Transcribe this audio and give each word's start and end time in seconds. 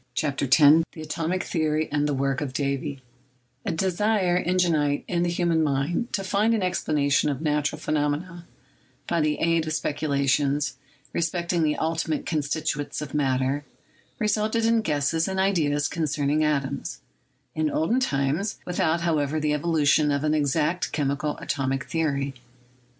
CHAPTER 0.15 0.45
X 0.45 0.55
TJSE 0.55 0.83
ATOMIC 1.05 1.43
THEORY 1.43 1.87
AND 1.91 2.07
THE 2.07 2.15
WORK 2.15 2.41
OF 2.41 2.53
DAVY 2.53 3.03
A 3.67 3.71
desire 3.71 4.35
ingenite 4.43 5.03
in 5.07 5.21
the 5.21 5.29
human 5.29 5.61
mind 5.61 6.11
to 6.13 6.23
find 6.23 6.55
an 6.55 6.61
explana 6.61 7.11
tion 7.11 7.29
of 7.29 7.39
natural 7.39 7.77
phenomena, 7.79 8.47
by 9.07 9.21
the 9.21 9.37
aid 9.37 9.67
of 9.67 9.73
speculations 9.73 10.73
re 11.13 11.21
specting 11.21 11.61
the 11.61 11.75
ultimate 11.75 12.25
constituents 12.25 12.99
of 13.03 13.13
matter, 13.13 13.63
resulted 14.17 14.65
in 14.65 14.81
guesses 14.81 15.27
and 15.27 15.39
ideas 15.39 15.87
concerning 15.87 16.43
atoms, 16.43 16.99
in 17.53 17.69
olden 17.69 17.99
times, 17.99 18.57
with 18.65 18.79
out, 18.79 19.01
however, 19.01 19.39
the 19.39 19.53
evolution 19.53 20.09
of 20.09 20.23
an 20.23 20.33
exact 20.33 20.91
chemical 20.91 21.37
atomic 21.37 21.85
theory. 21.85 22.33